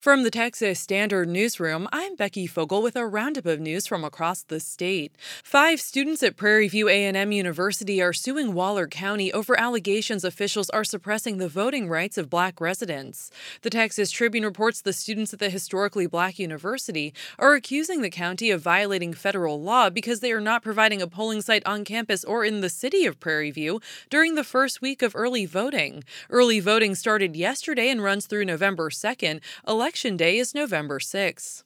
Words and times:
From 0.00 0.22
the 0.22 0.30
Texas 0.30 0.78
Standard 0.78 1.28
Newsroom, 1.28 1.88
I'm 1.90 2.14
Becky 2.14 2.46
Fogel 2.46 2.82
with 2.82 2.94
a 2.94 3.04
roundup 3.04 3.46
of 3.46 3.58
news 3.58 3.88
from 3.88 4.04
across 4.04 4.44
the 4.44 4.60
state. 4.60 5.10
Five 5.42 5.80
students 5.80 6.22
at 6.22 6.36
Prairie 6.36 6.68
View 6.68 6.88
A&M 6.88 7.32
University 7.32 8.00
are 8.00 8.12
suing 8.12 8.54
Waller 8.54 8.86
County 8.86 9.32
over 9.32 9.58
allegations 9.58 10.22
officials 10.22 10.70
are 10.70 10.84
suppressing 10.84 11.38
the 11.38 11.48
voting 11.48 11.88
rights 11.88 12.16
of 12.16 12.30
black 12.30 12.60
residents. 12.60 13.32
The 13.62 13.70
Texas 13.70 14.12
Tribune 14.12 14.44
reports 14.44 14.80
the 14.80 14.92
students 14.92 15.32
at 15.32 15.40
the 15.40 15.50
historically 15.50 16.06
black 16.06 16.38
university 16.38 17.12
are 17.36 17.54
accusing 17.54 18.00
the 18.00 18.08
county 18.08 18.52
of 18.52 18.62
violating 18.62 19.12
federal 19.12 19.60
law 19.60 19.90
because 19.90 20.20
they 20.20 20.30
are 20.30 20.40
not 20.40 20.62
providing 20.62 21.02
a 21.02 21.08
polling 21.08 21.42
site 21.42 21.66
on 21.66 21.84
campus 21.84 22.22
or 22.22 22.44
in 22.44 22.60
the 22.60 22.70
city 22.70 23.04
of 23.04 23.18
Prairie 23.18 23.50
View 23.50 23.80
during 24.10 24.36
the 24.36 24.44
first 24.44 24.80
week 24.80 25.02
of 25.02 25.16
early 25.16 25.44
voting. 25.44 26.04
Early 26.30 26.60
voting 26.60 26.94
started 26.94 27.34
yesterday 27.34 27.88
and 27.88 28.00
runs 28.00 28.26
through 28.26 28.44
November 28.44 28.90
2nd. 28.90 29.40
Election 29.66 29.87
Day 29.88 30.36
is 30.36 30.54
November 30.54 31.00
6. 31.00 31.64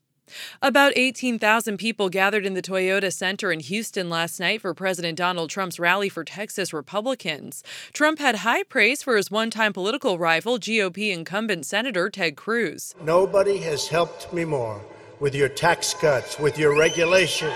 About 0.63 0.93
18,000 0.94 1.76
people 1.76 2.08
gathered 2.08 2.46
in 2.46 2.54
the 2.54 2.63
Toyota 2.63 3.13
Center 3.13 3.50
in 3.50 3.58
Houston 3.58 4.08
last 4.08 4.39
night 4.39 4.61
for 4.61 4.72
President 4.75 5.18
Donald 5.18 5.50
Trump's 5.50 5.80
rally 5.80 6.08
for 6.08 6.22
Texas 6.22 6.72
Republicans. 6.72 7.64
Trump 7.93 8.21
had 8.21 8.36
high 8.36 8.63
praise 8.63 9.03
for 9.03 9.16
his 9.16 9.29
one 9.29 9.50
time 9.50 9.72
political 9.72 10.18
rival, 10.18 10.57
GOP 10.57 11.13
incumbent 11.13 11.66
Senator 11.66 12.08
Ted 12.08 12.36
Cruz. 12.36 12.94
Nobody 13.03 13.58
has 13.58 13.89
helped 13.89 14.32
me 14.32 14.44
more 14.44 14.80
with 15.18 15.35
your 15.35 15.49
tax 15.49 15.93
cuts, 15.93 16.39
with 16.39 16.57
your 16.57 16.79
regulation, 16.79 17.50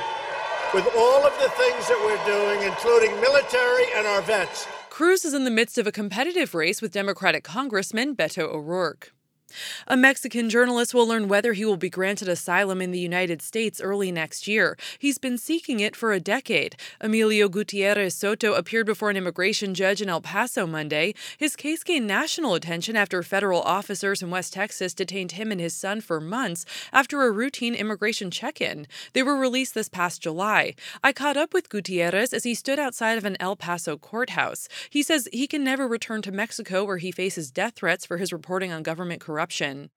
with 0.74 0.86
all 0.96 1.24
of 1.24 1.32
the 1.34 1.48
things 1.50 1.86
that 1.86 2.02
we're 2.04 2.26
doing, 2.26 2.68
including 2.68 3.12
military 3.20 3.84
and 3.94 4.04
our 4.04 4.22
vets. 4.22 4.66
Cruz 4.90 5.24
is 5.24 5.32
in 5.32 5.44
the 5.44 5.50
midst 5.52 5.78
of 5.78 5.86
a 5.86 5.92
competitive 5.92 6.56
race 6.56 6.82
with 6.82 6.90
Democratic 6.90 7.44
Congressman 7.44 8.16
Beto 8.16 8.52
O'Rourke. 8.52 9.12
A 9.86 9.96
Mexican 9.96 10.50
journalist 10.50 10.94
will 10.94 11.06
learn 11.06 11.28
whether 11.28 11.52
he 11.52 11.64
will 11.64 11.76
be 11.76 11.90
granted 11.90 12.28
asylum 12.28 12.82
in 12.82 12.90
the 12.90 12.98
United 12.98 13.40
States 13.42 13.80
early 13.80 14.12
next 14.12 14.46
year. 14.46 14.76
He's 14.98 15.18
been 15.18 15.38
seeking 15.38 15.80
it 15.80 15.96
for 15.96 16.12
a 16.12 16.20
decade. 16.20 16.76
Emilio 17.00 17.48
Gutierrez 17.48 18.14
Soto 18.14 18.54
appeared 18.54 18.86
before 18.86 19.10
an 19.10 19.16
immigration 19.16 19.74
judge 19.74 20.02
in 20.02 20.08
El 20.08 20.20
Paso 20.20 20.66
Monday. 20.66 21.14
His 21.38 21.56
case 21.56 21.82
gained 21.82 22.06
national 22.06 22.54
attention 22.54 22.96
after 22.96 23.22
federal 23.22 23.62
officers 23.62 24.22
in 24.22 24.30
West 24.30 24.52
Texas 24.52 24.94
detained 24.94 25.32
him 25.32 25.50
and 25.50 25.60
his 25.60 25.74
son 25.74 26.00
for 26.00 26.20
months 26.20 26.64
after 26.92 27.22
a 27.22 27.30
routine 27.30 27.74
immigration 27.74 28.30
check 28.30 28.60
in. 28.60 28.86
They 29.14 29.22
were 29.22 29.36
released 29.36 29.74
this 29.74 29.88
past 29.88 30.20
July. 30.20 30.74
I 31.02 31.12
caught 31.12 31.36
up 31.36 31.54
with 31.54 31.68
Gutierrez 31.68 32.32
as 32.32 32.44
he 32.44 32.54
stood 32.54 32.78
outside 32.78 33.18
of 33.18 33.24
an 33.24 33.36
El 33.40 33.56
Paso 33.56 33.96
courthouse. 33.96 34.68
He 34.90 35.02
says 35.02 35.28
he 35.32 35.46
can 35.46 35.64
never 35.64 35.88
return 35.88 36.22
to 36.22 36.32
Mexico 36.32 36.84
where 36.84 36.98
he 36.98 37.10
faces 37.10 37.50
death 37.50 37.74
threats 37.76 38.04
for 38.04 38.18
his 38.18 38.32
reporting 38.32 38.72
on 38.72 38.82
government 38.82 39.20
corruption 39.20 39.45
corruption. 39.46 39.90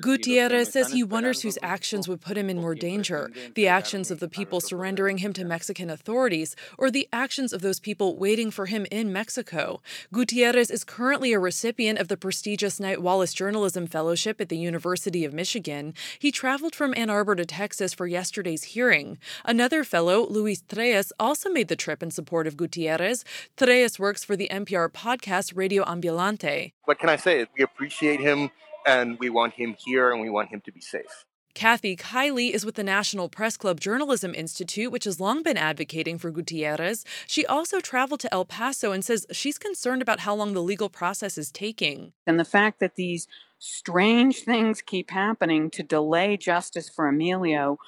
Gutierrez 0.00 0.72
says 0.72 0.92
he 0.92 1.04
wonders 1.04 1.42
whose 1.42 1.58
actions 1.62 2.08
would 2.08 2.22
put 2.22 2.38
him 2.38 2.48
in 2.48 2.58
more 2.58 2.74
danger 2.74 3.30
the 3.54 3.68
actions 3.68 4.10
of 4.10 4.18
the 4.18 4.28
people 4.28 4.60
surrendering 4.60 5.18
him 5.18 5.34
to 5.34 5.44
Mexican 5.44 5.90
authorities, 5.90 6.56
or 6.78 6.90
the 6.90 7.06
actions 7.12 7.52
of 7.52 7.60
those 7.60 7.78
people 7.78 8.16
waiting 8.16 8.50
for 8.50 8.66
him 8.66 8.86
in 8.90 9.12
Mexico. 9.12 9.82
Gutierrez 10.10 10.70
is 10.70 10.84
currently 10.84 11.32
a 11.34 11.38
recipient 11.38 11.98
of 11.98 12.08
the 12.08 12.16
prestigious 12.16 12.80
Knight 12.80 13.02
Wallace 13.02 13.34
Journalism 13.34 13.86
Fellowship 13.86 14.40
at 14.40 14.48
the 14.48 14.56
University 14.56 15.26
of 15.26 15.34
Michigan. 15.34 15.92
He 16.18 16.32
traveled 16.32 16.74
from 16.74 16.94
Ann 16.96 17.10
Arbor 17.10 17.36
to 17.36 17.44
Texas 17.44 17.92
for 17.92 18.06
yesterday's 18.06 18.64
hearing. 18.64 19.18
Another 19.44 19.84
fellow, 19.84 20.26
Luis 20.26 20.62
Trelles, 20.62 21.12
also 21.20 21.50
made 21.50 21.68
the 21.68 21.76
trip 21.76 22.02
in 22.02 22.10
support 22.10 22.46
of 22.46 22.56
Gutierrez. 22.56 23.24
Trelles 23.58 23.98
works 23.98 24.24
for 24.24 24.36
the 24.36 24.48
NPR 24.50 24.88
podcast 24.90 25.54
Radio 25.54 25.84
Ambulante 25.84 26.72
what 26.90 26.98
can 26.98 27.08
I 27.08 27.14
say? 27.14 27.46
We 27.56 27.62
appreciate 27.62 28.18
him 28.18 28.50
and 28.84 29.16
we 29.20 29.30
want 29.30 29.54
him 29.54 29.76
here 29.78 30.10
and 30.10 30.20
we 30.20 30.28
want 30.28 30.48
him 30.48 30.60
to 30.62 30.72
be 30.72 30.80
safe. 30.80 31.24
Kathy 31.54 31.94
Kiely 31.94 32.50
is 32.50 32.66
with 32.66 32.74
the 32.74 32.82
National 32.82 33.28
Press 33.28 33.56
Club 33.56 33.78
Journalism 33.78 34.34
Institute, 34.34 34.90
which 34.90 35.04
has 35.04 35.20
long 35.20 35.44
been 35.44 35.56
advocating 35.56 36.18
for 36.18 36.32
Gutierrez. 36.32 37.04
She 37.28 37.46
also 37.46 37.78
traveled 37.78 38.18
to 38.20 38.34
El 38.34 38.44
Paso 38.44 38.90
and 38.90 39.04
says 39.04 39.24
she's 39.30 39.56
concerned 39.56 40.02
about 40.02 40.20
how 40.20 40.34
long 40.34 40.52
the 40.52 40.62
legal 40.62 40.88
process 40.88 41.38
is 41.38 41.52
taking. 41.52 42.12
And 42.26 42.40
the 42.40 42.44
fact 42.44 42.80
that 42.80 42.96
these 42.96 43.28
strange 43.60 44.40
things 44.40 44.82
keep 44.82 45.12
happening 45.12 45.70
to 45.70 45.84
delay 45.84 46.36
justice 46.36 46.88
for 46.88 47.06
Emilio 47.06 47.78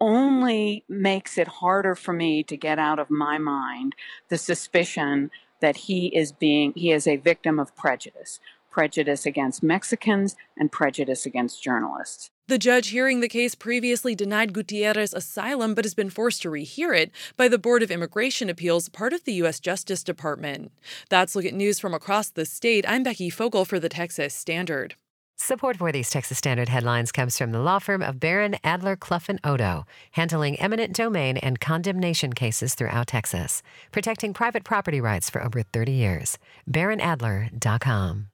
only 0.00 0.84
makes 0.88 1.38
it 1.38 1.48
harder 1.48 1.96
for 1.96 2.12
me 2.12 2.44
to 2.44 2.56
get 2.56 2.78
out 2.78 3.00
of 3.00 3.10
my 3.10 3.36
mind 3.36 3.96
the 4.28 4.38
suspicion 4.38 5.32
that 5.64 5.76
he 5.78 6.08
is 6.08 6.30
being 6.30 6.74
he 6.76 6.92
is 6.92 7.06
a 7.06 7.16
victim 7.16 7.58
of 7.58 7.74
prejudice 7.74 8.38
prejudice 8.70 9.24
against 9.24 9.62
Mexicans 9.62 10.34
and 10.58 10.70
prejudice 10.70 11.24
against 11.24 11.62
journalists. 11.62 12.28
The 12.48 12.58
judge 12.58 12.88
hearing 12.88 13.20
the 13.20 13.28
case 13.28 13.54
previously 13.54 14.14
denied 14.14 14.52
Gutierrez 14.52 15.14
asylum 15.14 15.74
but 15.74 15.84
has 15.84 15.94
been 15.94 16.10
forced 16.10 16.42
to 16.42 16.50
rehear 16.50 16.94
it 16.94 17.12
by 17.36 17.46
the 17.48 17.56
Board 17.56 17.82
of 17.84 17.90
Immigration 17.92 18.50
Appeals, 18.50 18.88
part 18.88 19.12
of 19.14 19.24
the 19.24 19.34
U.S. 19.34 19.60
Justice 19.60 20.02
Department. 20.02 20.72
That's 21.08 21.34
Look 21.34 21.46
at 21.46 21.54
News 21.54 21.78
from 21.78 21.94
across 21.94 22.28
the 22.28 22.44
state. 22.44 22.84
I'm 22.86 23.04
Becky 23.04 23.30
Fogel 23.30 23.64
for 23.64 23.78
the 23.78 23.88
Texas 23.88 24.34
Standard. 24.34 24.96
Support 25.36 25.78
for 25.78 25.90
these 25.90 26.10
Texas 26.10 26.38
Standard 26.38 26.68
headlines 26.68 27.10
comes 27.10 27.36
from 27.36 27.50
the 27.52 27.58
law 27.58 27.78
firm 27.78 28.02
of 28.02 28.20
Barron, 28.20 28.56
Adler, 28.62 28.96
Clough, 28.96 29.28
and 29.28 29.40
Oddo, 29.42 29.84
handling 30.12 30.56
eminent 30.60 30.94
domain 30.94 31.36
and 31.38 31.60
condemnation 31.60 32.32
cases 32.32 32.74
throughout 32.74 33.08
Texas, 33.08 33.62
protecting 33.90 34.32
private 34.32 34.64
property 34.64 35.00
rights 35.00 35.30
for 35.30 35.42
over 35.42 35.62
30 35.62 35.92
years. 35.92 36.38
BarronAdler.com. 36.70 38.33